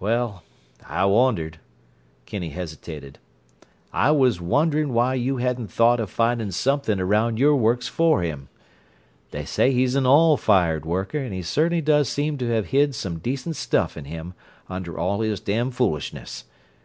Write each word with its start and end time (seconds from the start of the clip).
"Well—I 0.00 1.04
wondered—" 1.04 1.60
Kinney 2.26 2.48
hesitated. 2.48 3.20
"I 3.92 4.10
was 4.10 4.40
wondering 4.40 4.92
why 4.92 5.14
you 5.14 5.36
hadn't 5.36 5.70
thought 5.70 6.00
of 6.00 6.10
finding 6.10 6.50
something 6.50 6.98
around 6.98 7.38
your 7.38 7.54
works 7.54 7.86
for 7.86 8.22
him. 8.22 8.48
They 9.30 9.44
say 9.44 9.70
he's 9.70 9.94
an 9.94 10.04
all 10.04 10.36
fired 10.36 10.84
worker 10.84 11.18
and 11.18 11.32
he 11.32 11.42
certainly 11.42 11.80
does 11.80 12.08
seem 12.08 12.38
to 12.38 12.48
have 12.50 12.66
hid 12.74 12.96
some 12.96 13.20
decent 13.20 13.54
stuff 13.54 13.96
in 13.96 14.06
him 14.06 14.34
under 14.68 14.98
all 14.98 15.20
his 15.20 15.38
damfoolishness. 15.40 16.42